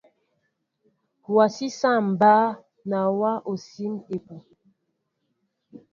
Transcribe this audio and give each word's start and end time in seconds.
Wasi 1.35 1.67
saŋ 1.79 1.97
mba 2.11 2.33
nawa 2.89 3.31
osim 3.51 3.93
epuh. 4.15 4.43